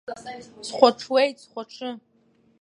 Схәаҽуеит, 0.67 1.37
схәаҽы! 1.43 1.89